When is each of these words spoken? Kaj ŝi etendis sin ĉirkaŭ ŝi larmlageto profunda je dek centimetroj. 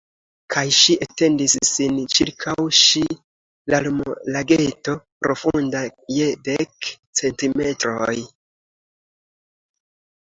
Kaj 0.53 0.61
ŝi 0.75 0.93
etendis 1.05 1.53
sin 1.71 1.99
ĉirkaŭ 2.19 2.55
ŝi 2.77 3.03
larmlageto 3.73 4.95
profunda 5.27 5.85
je 6.21 6.33
dek 6.49 6.93
centimetroj. 7.21 8.13